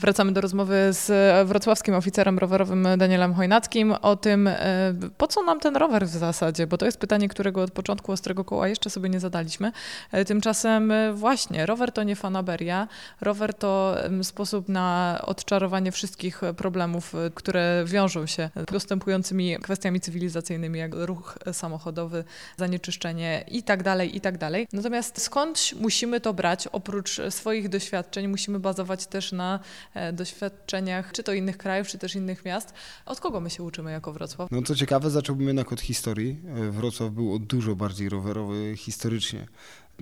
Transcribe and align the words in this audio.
Wracamy 0.00 0.32
do 0.32 0.40
rozmowy 0.40 0.74
z 0.90 1.48
wrocławskim 1.48 1.94
oficerem 1.94 2.38
rowerowym 2.38 2.88
Danielem 2.98 3.34
Chojnackim 3.34 3.92
o 3.92 4.16
tym, 4.16 4.46
e, 4.46 4.94
po 5.16 5.26
co 5.26 5.42
nam 5.42 5.60
ten 5.60 5.76
rower 5.76 6.06
w 6.06 6.10
zasadzie, 6.10 6.66
bo 6.66 6.78
to 6.78 6.86
jest 6.86 6.98
pytanie, 6.98 7.28
którego 7.28 7.62
od 7.62 7.70
początku 7.70 8.12
Ostrego 8.12 8.44
Koła 8.44 8.68
jeszcze 8.68 8.90
sobie 8.90 9.08
nie 9.08 9.20
zadaliśmy. 9.20 9.72
E, 10.12 10.24
tymczasem 10.24 10.90
e, 10.90 11.12
właśnie, 11.12 11.66
rower 11.66 11.92
to 11.92 12.02
nie 12.02 12.16
fanaberia, 12.16 12.88
rower 13.20 13.54
to 13.54 13.96
sposób 14.22 14.68
na 14.68 15.18
odczarowanie 15.26 15.92
wszystkich 15.92 16.40
problemów, 16.56 17.12
które 17.34 17.84
wiążą 17.86 18.26
się 18.26 18.50
z 18.56 18.64
postępującymi 18.64 19.56
kwestiami 19.62 20.00
cywilizacyjnymi, 20.00 20.78
jak 20.78 20.94
ruch 20.94 21.38
samochodowy, 21.52 22.24
zanieczyszczenie 22.56 23.44
i 23.48 23.62
tak 23.62 23.82
dalej, 23.82 24.16
i 24.16 24.20
tak. 24.20 24.38
Natomiast 24.72 25.22
skądś 25.22 25.74
musimy 25.74 26.20
to 26.20 26.34
brać, 26.34 26.66
oprócz 26.66 27.20
swoich 27.30 27.68
doświadczeń, 27.68 28.28
musimy 28.28 28.60
bazować 28.60 29.06
też 29.06 29.32
na 29.32 29.60
E, 29.87 29.87
doświadczeniach, 30.12 31.12
czy 31.12 31.22
to 31.22 31.32
innych 31.32 31.58
krajów, 31.58 31.88
czy 31.88 31.98
też 31.98 32.14
innych 32.14 32.44
miast. 32.44 32.74
Od 33.06 33.20
kogo 33.20 33.40
my 33.40 33.50
się 33.50 33.62
uczymy 33.62 33.90
jako 33.90 34.12
Wrocław? 34.12 34.50
No 34.50 34.62
co 34.62 34.74
ciekawe, 34.74 35.10
zacząłbym 35.10 35.46
jednak 35.46 35.72
od 35.72 35.80
historii. 35.80 36.40
E, 36.68 36.70
Wrocław 36.70 37.10
był 37.10 37.38
dużo 37.38 37.76
bardziej 37.76 38.08
rowerowy 38.08 38.74
historycznie 38.76 39.46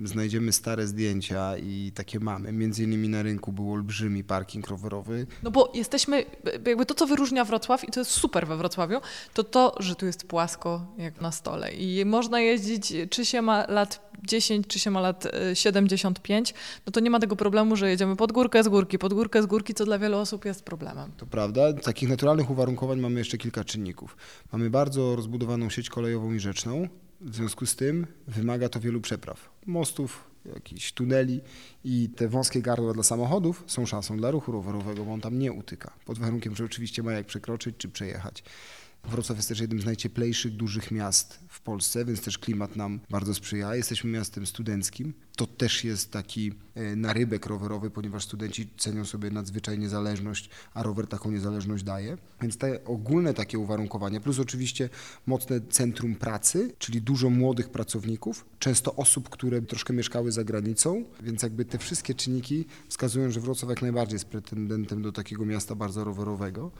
znajdziemy 0.03 0.51
stare 0.51 0.87
zdjęcia 0.87 1.57
i 1.57 1.91
takie 1.95 2.19
mamy. 2.19 2.51
Między 2.51 2.83
innymi 2.83 3.09
na 3.09 3.23
rynku 3.23 3.51
był 3.51 3.73
olbrzymi 3.73 4.23
parking 4.23 4.67
rowerowy. 4.67 5.27
No 5.43 5.51
bo 5.51 5.71
jesteśmy, 5.73 6.25
jakby 6.65 6.85
to, 6.85 6.93
co 6.93 7.07
wyróżnia 7.07 7.45
Wrocław 7.45 7.83
i 7.83 7.91
to 7.91 7.99
jest 7.99 8.11
super 8.11 8.47
we 8.47 8.57
Wrocławiu, 8.57 8.99
to 9.33 9.43
to, 9.43 9.75
że 9.79 9.95
tu 9.95 10.05
jest 10.05 10.27
płasko 10.27 10.85
jak 10.97 11.21
na 11.21 11.31
stole 11.31 11.73
i 11.73 12.05
można 12.05 12.39
jeździć, 12.39 12.93
czy 13.09 13.25
się 13.25 13.41
ma 13.41 13.65
lat 13.67 14.07
10, 14.23 14.67
czy 14.67 14.79
się 14.79 14.91
ma 14.91 14.99
lat 14.99 15.27
75, 15.53 16.51
e, 16.51 16.53
no 16.85 16.91
to 16.91 16.99
nie 16.99 17.09
ma 17.09 17.19
tego 17.19 17.35
problemu, 17.35 17.75
że 17.75 17.89
jedziemy 17.89 18.15
pod 18.15 18.31
górkę 18.31 18.63
z 18.63 18.67
górki, 18.67 18.99
pod 18.99 19.13
górkę 19.13 19.43
z 19.43 19.45
górki, 19.45 19.73
co 19.73 19.85
dla 19.85 19.99
wielu 19.99 20.17
osób 20.17 20.45
jest 20.45 20.63
problemem. 20.63 21.11
To 21.17 21.25
prawda. 21.25 21.73
Takich 21.73 22.09
naturalnych 22.09 22.49
uwarunkowań 22.49 22.99
mamy 22.99 23.19
jeszcze 23.19 23.37
kilka 23.37 23.63
czynników. 23.63 24.17
Mamy 24.51 24.69
bardzo 24.69 25.15
rozbudowaną 25.15 25.69
sieć 25.69 25.89
kolejową 25.89 26.33
i 26.33 26.39
rzeczną, 26.39 26.87
w 27.21 27.35
związku 27.35 27.65
z 27.65 27.75
tym 27.75 28.07
wymaga 28.27 28.69
to 28.69 28.79
wielu 28.79 29.01
przepraw. 29.01 29.49
Mostów, 29.65 30.23
jakichś 30.45 30.91
tuneli 30.91 31.41
i 31.83 32.09
te 32.15 32.27
wąskie 32.27 32.61
gardła 32.61 32.93
dla 32.93 33.03
samochodów 33.03 33.63
są 33.67 33.85
szansą 33.85 34.17
dla 34.17 34.31
ruchu 34.31 34.51
rowerowego, 34.51 35.05
bo 35.05 35.13
on 35.13 35.21
tam 35.21 35.39
nie 35.39 35.51
utyka. 35.51 35.93
Pod 36.05 36.19
warunkiem, 36.19 36.55
że 36.55 36.65
oczywiście 36.65 37.03
ma 37.03 37.11
jak 37.11 37.25
przekroczyć 37.25 37.75
czy 37.77 37.89
przejechać. 37.89 38.43
Wrocław 39.03 39.37
jest 39.37 39.49
też 39.49 39.59
jednym 39.59 39.81
z 39.81 39.85
najcieplejszych 39.85 40.55
dużych 40.55 40.91
miast 40.91 41.39
w 41.49 41.61
Polsce, 41.61 42.05
więc 42.05 42.21
też 42.21 42.37
klimat 42.37 42.75
nam 42.75 42.99
bardzo 43.09 43.33
sprzyja. 43.33 43.75
Jesteśmy 43.75 44.09
miastem 44.09 44.45
studenckim. 44.45 45.13
To 45.35 45.47
też 45.47 45.83
jest 45.83 46.11
taki 46.11 46.51
e, 46.75 46.95
narybek 46.95 47.45
rowerowy, 47.45 47.89
ponieważ 47.89 48.23
studenci 48.23 48.69
cenią 48.77 49.05
sobie 49.05 49.31
nadzwyczaj 49.31 49.79
niezależność, 49.79 50.49
a 50.73 50.83
rower 50.83 51.07
taką 51.07 51.31
niezależność 51.31 51.83
daje. 51.83 52.17
Więc 52.41 52.57
te 52.57 52.85
ogólne 52.85 53.33
takie 53.33 53.59
uwarunkowania, 53.59 54.19
plus 54.19 54.39
oczywiście 54.39 54.89
mocne 55.25 55.61
centrum 55.61 56.15
pracy, 56.15 56.73
czyli 56.79 57.01
dużo 57.01 57.29
młodych 57.29 57.69
pracowników, 57.69 58.45
często 58.59 58.95
osób, 58.95 59.29
które 59.29 59.61
troszkę 59.61 59.93
mieszkały 59.93 60.31
za 60.31 60.43
granicą, 60.43 61.03
więc 61.21 61.43
jakby 61.43 61.65
te 61.65 61.77
wszystkie 61.77 62.13
czynniki 62.13 62.65
wskazują, 62.89 63.31
że 63.31 63.39
Wrocław 63.39 63.69
jak 63.69 63.81
najbardziej 63.81 64.15
jest 64.15 64.25
pretendentem 64.25 65.01
do 65.01 65.11
takiego 65.11 65.45
miasta 65.45 65.75
bardzo 65.75 66.03
rowerowego. 66.03 66.71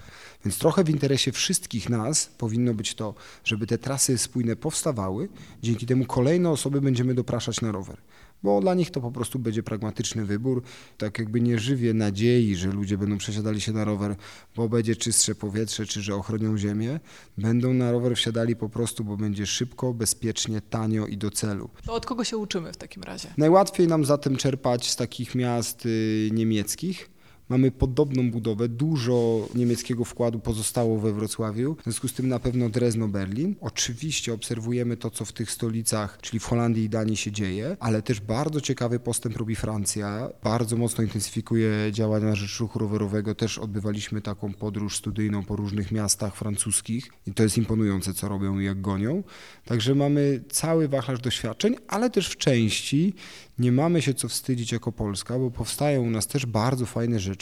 Więc 0.45 0.57
trochę 0.57 0.83
w 0.83 0.89
interesie 0.89 1.31
wszystkich 1.31 1.89
nas 1.89 2.06
powinno 2.37 2.73
być 2.73 2.95
to, 2.95 3.15
żeby 3.43 3.67
te 3.67 3.77
trasy 3.77 4.17
spójne 4.17 4.55
powstawały, 4.55 5.29
dzięki 5.63 5.85
temu 5.85 6.05
kolejne 6.05 6.49
osoby 6.49 6.81
będziemy 6.81 7.13
dopraszać 7.13 7.61
na 7.61 7.71
rower 7.71 8.01
bo 8.43 8.61
dla 8.61 8.73
nich 8.73 8.91
to 8.91 9.01
po 9.01 9.11
prostu 9.11 9.39
będzie 9.39 9.63
pragmatyczny 9.63 10.25
wybór. 10.25 10.63
Tak 10.97 11.19
jakby 11.19 11.41
nie 11.41 11.59
żywię 11.59 11.93
nadziei, 11.93 12.55
że 12.55 12.71
ludzie 12.71 12.97
będą 12.97 13.17
przesiadali 13.17 13.61
się 13.61 13.71
na 13.71 13.85
rower, 13.85 14.15
bo 14.55 14.69
będzie 14.69 14.95
czystsze 14.95 15.35
powietrze, 15.35 15.85
czy 15.85 16.01
że 16.01 16.15
ochronią 16.15 16.57
ziemię. 16.57 16.99
Będą 17.37 17.73
na 17.73 17.91
rower 17.91 18.15
wsiadali 18.15 18.55
po 18.55 18.69
prostu, 18.69 19.03
bo 19.03 19.17
będzie 19.17 19.45
szybko, 19.45 19.93
bezpiecznie, 19.93 20.61
tanio 20.61 21.07
i 21.07 21.17
do 21.17 21.31
celu. 21.31 21.69
To 21.85 21.93
od 21.93 22.05
kogo 22.05 22.23
się 22.23 22.37
uczymy 22.37 22.73
w 22.73 22.77
takim 22.77 23.03
razie? 23.03 23.33
Najłatwiej 23.37 23.87
nam 23.87 24.05
zatem 24.05 24.35
czerpać 24.35 24.89
z 24.89 24.95
takich 24.95 25.35
miast 25.35 25.85
y, 25.85 26.29
niemieckich 26.33 27.16
Mamy 27.49 27.71
podobną 27.71 28.31
budowę, 28.31 28.69
dużo 28.69 29.47
niemieckiego 29.55 30.05
wkładu 30.05 30.39
pozostało 30.39 30.99
we 30.99 31.13
Wrocławiu, 31.13 31.75
w 31.79 31.83
związku 31.83 32.07
z 32.07 32.13
tym 32.13 32.27
na 32.27 32.39
pewno 32.39 32.69
Drezno, 32.69 33.07
Berlin. 33.07 33.55
Oczywiście 33.61 34.33
obserwujemy 34.33 34.97
to, 34.97 35.11
co 35.11 35.25
w 35.25 35.33
tych 35.33 35.51
stolicach, 35.51 36.17
czyli 36.21 36.39
w 36.39 36.45
Holandii 36.45 36.83
i 36.83 36.89
Danii 36.89 37.17
się 37.17 37.31
dzieje, 37.31 37.77
ale 37.79 38.01
też 38.01 38.19
bardzo 38.19 38.61
ciekawy 38.61 38.99
postęp 38.99 39.37
robi 39.37 39.55
Francja. 39.55 40.29
Bardzo 40.43 40.77
mocno 40.77 41.03
intensyfikuje 41.03 41.69
działania 41.91 42.25
na 42.25 42.35
rzecz 42.35 42.59
ruchu 42.59 42.79
rowerowego. 42.79 43.35
Też 43.35 43.57
odbywaliśmy 43.57 44.21
taką 44.21 44.53
podróż 44.53 44.97
studyjną 44.97 45.43
po 45.43 45.55
różnych 45.55 45.91
miastach 45.91 46.35
francuskich 46.35 47.09
i 47.27 47.33
to 47.33 47.43
jest 47.43 47.57
imponujące, 47.57 48.13
co 48.13 48.27
robią 48.27 48.59
i 48.59 48.65
jak 48.65 48.81
gonią. 48.81 49.23
Także 49.65 49.95
mamy 49.95 50.43
cały 50.49 50.87
wachlarz 50.87 51.21
doświadczeń, 51.21 51.75
ale 51.87 52.09
też 52.09 52.29
w 52.29 52.37
części 52.37 53.13
nie 53.59 53.71
mamy 53.71 54.01
się 54.01 54.13
co 54.13 54.27
wstydzić 54.27 54.71
jako 54.71 54.91
Polska, 54.91 55.39
bo 55.39 55.51
powstają 55.51 56.01
u 56.01 56.09
nas 56.09 56.27
też 56.27 56.45
bardzo 56.45 56.85
fajne 56.85 57.19
rzeczy. 57.19 57.36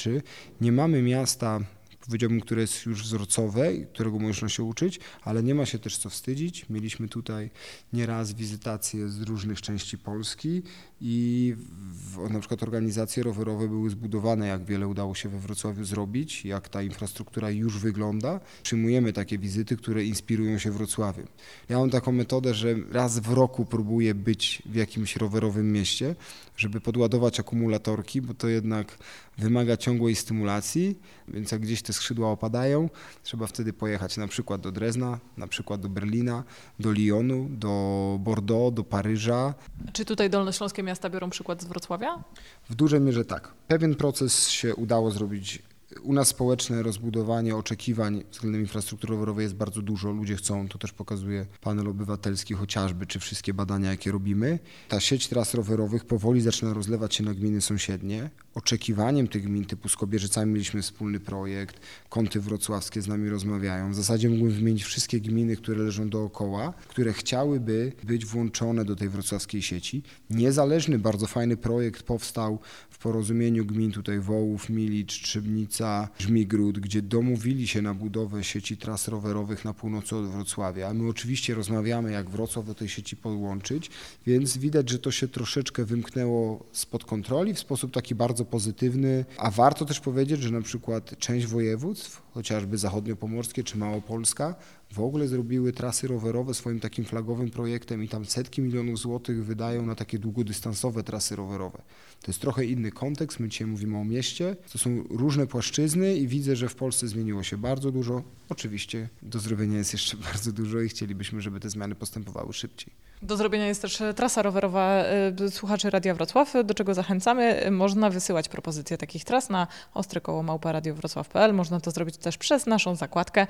Nie 0.62 0.72
mamy 0.72 1.02
miasta 1.02 1.60
powiedziałbym, 2.06 2.42
które 2.42 2.62
jest 2.62 2.86
już 2.86 3.04
wzorcowe 3.04 3.74
i 3.74 3.86
którego 3.86 4.20
można 4.20 4.50
się 4.50 4.64
uczyć, 4.64 5.00
ale 5.24 5.44
nie 5.44 5.56
ma 5.56 5.66
się 5.66 5.80
też 5.80 5.98
co 5.98 6.10
wstydzić. 6.10 6.66
Mieliśmy 6.70 7.08
tutaj 7.08 7.50
nieraz 7.94 8.34
wizytacje 8.34 9.10
z 9.10 9.22
różnych 9.22 9.62
części 9.62 9.98
Polski 9.98 10.62
i 11.02 11.56
w, 11.58 12.30
na 12.30 12.40
przykład 12.40 12.64
organizacje 12.64 13.24
rowerowe 13.24 13.68
były 13.68 13.90
zbudowane, 13.90 14.48
jak 14.48 14.66
wiele 14.66 14.88
udało 14.88 15.16
się 15.16 15.30
we 15.30 15.40
Wrocławiu 15.40 15.86
zrobić, 15.86 16.46
jak 16.46 16.70
ta 16.70 16.82
infrastruktura 16.82 17.52
już 17.52 17.80
wygląda. 17.80 18.40
Przyjmujemy 18.64 19.14
takie 19.14 19.38
wizyty, 19.38 19.78
które 19.78 20.06
inspirują 20.06 20.60
się 20.60 20.72
Wrocławiem. 20.72 21.28
Ja 21.70 21.80
mam 21.80 21.90
taką 21.90 22.12
metodę, 22.12 22.54
że 22.54 22.76
raz 22.92 23.20
w 23.20 23.34
roku 23.34 23.66
próbuję 23.66 24.16
być 24.16 24.62
w 24.66 24.76
jakimś 24.76 25.16
rowerowym 25.16 25.72
mieście, 25.72 26.16
żeby 26.58 26.82
podładować 26.82 27.40
akumulatorki, 27.40 28.22
bo 28.22 28.34
to 28.34 28.48
jednak 28.48 28.98
wymaga 29.38 29.78
ciągłej 29.78 30.16
stymulacji, 30.16 31.00
więc 31.28 31.52
jak 31.52 31.62
gdzieś 31.62 31.82
te 31.82 31.94
skrzydła 31.96 32.32
opadają, 32.32 32.90
trzeba 33.24 33.48
wtedy 33.48 33.74
pojechać 33.74 34.18
na 34.18 34.28
przykład 34.28 34.62
do 34.62 34.72
Drezna, 34.72 35.20
na 35.38 35.48
przykład 35.48 35.82
do 35.82 35.90
Berlina, 35.90 36.44
do 36.80 36.92
Lyonu, 36.92 37.48
do 37.50 38.18
Bordeaux, 38.20 38.76
do 38.76 38.84
Paryża. 38.84 39.54
Czy 39.94 40.06
tutaj 40.06 40.30
dolnośląskie 40.30 40.84
miasta 40.84 41.10
biorą 41.10 41.30
przykład 41.30 41.62
z 41.62 41.66
Wrocławia? 41.66 42.24
W 42.70 42.76
dużej 42.76 43.02
mierze 43.02 43.26
tak. 43.26 43.54
Pewien 43.68 43.96
proces 43.96 44.50
się 44.50 44.76
udało 44.76 45.12
zrobić 45.12 45.64
u 46.04 46.14
nas 46.14 46.28
społeczne 46.28 46.84
rozbudowanie 46.84 47.56
oczekiwań 47.56 48.24
względem 48.32 48.62
infrastruktury 48.62 49.14
rowerowej 49.14 49.44
jest 49.44 49.56
bardzo 49.56 49.82
dużo. 49.82 50.12
Ludzie 50.12 50.36
chcą, 50.36 50.68
to 50.68 50.78
też 50.78 50.92
pokazuje 50.94 51.46
panel 51.62 51.88
obywatelski 51.88 52.54
chociażby, 52.54 53.06
czy 53.06 53.20
wszystkie 53.20 53.54
badania, 53.54 53.90
jakie 53.90 54.12
robimy. 54.12 54.60
Ta 54.90 55.00
sieć 55.00 55.28
tras 55.28 55.54
rowerowych 55.54 56.06
powoli 56.06 56.42
zaczyna 56.42 56.74
rozlewać 56.74 57.16
się 57.16 57.24
na 57.24 57.34
gminy 57.34 57.62
sąsiednie. 57.62 58.30
Oczekiwaniem 58.54 59.28
tych 59.28 59.44
gmin 59.44 59.66
typu 59.66 59.90
Skobierzycami 59.90 60.54
mieliśmy 60.54 60.82
wspólny 60.82 61.20
projekt, 61.20 61.80
kąty 62.10 62.40
wrocławskie 62.40 63.02
z 63.02 63.08
nami 63.08 63.30
rozmawiają. 63.30 63.92
W 63.92 63.96
zasadzie 63.96 64.30
mógłbym 64.30 64.52
wymienić 64.52 64.84
wszystkie 64.84 65.22
gminy, 65.22 65.58
które 65.58 65.84
leżą 65.84 66.10
dookoła, 66.10 66.74
które 66.88 67.14
chciałyby 67.14 67.94
być 68.04 68.26
włączone 68.26 68.86
do 68.86 68.96
tej 68.96 69.10
wrocławskiej 69.10 69.62
sieci. 69.62 70.04
Niezależny, 70.30 71.00
bardzo 71.00 71.28
fajny 71.28 71.58
projekt 71.58 72.04
powstał 72.04 72.60
w 72.90 72.98
porozumieniu 72.98 73.66
gmin 73.66 73.92
tutaj 73.92 74.20
Wołów, 74.20 74.70
Milicz, 74.70 75.22
Trzybnica, 75.22 75.75
Gliwica, 75.76 76.08
Żmigród, 76.20 76.80
gdzie 76.80 77.02
domówili 77.02 77.68
się 77.68 77.82
na 77.82 77.94
budowę 77.94 78.44
sieci 78.44 78.78
tras 78.78 79.08
rowerowych 79.08 79.66
na 79.66 79.74
północy 79.74 80.16
od 80.16 80.28
Wrocławia. 80.28 80.94
My 80.94 81.10
oczywiście 81.10 81.56
rozmawiamy, 81.56 82.12
jak 82.12 82.30
Wrocław 82.30 82.66
do 82.66 82.76
tej 82.76 82.90
sieci 82.90 83.16
podłączyć, 83.16 83.90
więc 84.26 84.58
widać, 84.58 84.90
że 84.90 85.00
to 85.00 85.12
się 85.12 85.28
troszeczkę 85.28 85.86
wymknęło 85.86 86.66
spod 86.72 87.06
kontroli 87.06 87.54
w 87.54 87.60
sposób 87.60 87.94
taki 87.94 88.16
bardzo 88.16 88.46
pozytywny. 88.46 89.26
A 89.38 89.52
warto 89.52 89.86
też 89.86 90.00
powiedzieć, 90.00 90.42
że 90.42 90.52
na 90.52 90.62
przykład 90.62 91.20
część 91.20 91.48
województw, 91.48 92.22
chociażby 92.34 92.78
zachodniopomorskie 92.78 93.64
czy 93.64 93.78
Małopolska, 93.78 94.56
w 94.92 95.00
ogóle 95.00 95.28
zrobiły 95.28 95.74
trasy 95.74 96.08
rowerowe 96.08 96.54
swoim 96.54 96.80
takim 96.80 97.06
flagowym 97.06 97.52
projektem 97.52 98.04
i 98.04 98.08
tam 98.08 98.26
setki 98.26 98.62
milionów 98.62 99.00
złotych 99.00 99.46
wydają 99.46 99.86
na 99.86 99.96
takie 99.96 100.20
długodystansowe 100.20 101.04
trasy 101.04 101.36
rowerowe. 101.36 101.82
To 102.22 102.32
jest 102.32 102.42
trochę 102.42 102.66
inny 102.66 102.92
kontekst, 102.92 103.40
my 103.40 103.48
dzisiaj 103.48 103.68
mówimy 103.68 103.98
o 103.98 104.06
mieście, 104.06 104.56
to 104.72 104.78
są 104.78 105.04
różne 105.10 105.48
płaszczyzny 105.48 106.16
i 106.16 106.28
widzę, 106.28 106.56
że 106.56 106.70
w 106.70 106.76
Polsce 106.76 107.08
zmieniło 107.08 107.44
się 107.44 107.58
bardzo 107.58 107.92
dużo. 107.92 108.24
Oczywiście 108.50 109.10
do 109.22 109.40
zrobienia 109.40 109.78
jest 109.78 109.94
jeszcze 109.94 110.18
bardzo 110.34 110.52
dużo 110.52 110.82
i 110.82 110.90
chcielibyśmy, 110.90 111.42
żeby 111.42 111.60
te 111.60 111.70
zmiany 111.70 111.96
postępowały 111.96 112.54
szybciej. 112.54 112.94
Do 113.22 113.38
zrobienia 113.38 113.68
jest 113.68 113.82
też 113.82 114.04
trasa 114.16 114.42
rowerowa 114.42 115.04
y, 115.42 115.52
słuchaczy 115.52 115.90
Radia 115.90 116.16
Wrocław, 116.16 116.54
do 116.64 116.74
czego 116.74 116.94
zachęcamy. 116.94 117.72
Można 117.72 118.10
wysyłać 118.10 118.50
propozycje 118.50 118.98
takich 118.98 119.24
tras 119.24 119.50
na 119.50 119.68
ostrekołomałpa.radiowrocław.pl. 119.94 121.54
Można 121.54 121.80
to 121.80 121.92
zrobić 121.92 122.18
też 122.18 122.38
przez 122.38 122.66
naszą 122.66 122.96
zakładkę. 122.96 123.48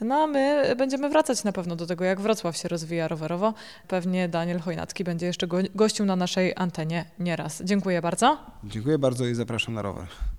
No 0.00 0.14
a 0.14 0.26
my 0.26 0.67
będziemy 0.76 1.08
wracać 1.08 1.44
na 1.44 1.52
pewno 1.52 1.76
do 1.76 1.86
tego, 1.86 2.04
jak 2.04 2.20
Wrocław 2.20 2.56
się 2.56 2.68
rozwija 2.68 3.08
rowerowo. 3.08 3.54
Pewnie 3.88 4.28
Daniel 4.28 4.60
Chojnacki 4.60 5.04
będzie 5.04 5.26
jeszcze 5.26 5.46
gościł 5.74 6.06
na 6.06 6.16
naszej 6.16 6.52
antenie 6.56 7.04
nieraz. 7.18 7.62
Dziękuję 7.64 8.02
bardzo. 8.02 8.38
Dziękuję 8.64 8.98
bardzo 8.98 9.26
i 9.26 9.34
zapraszam 9.34 9.74
na 9.74 9.82
rower. 9.82 10.06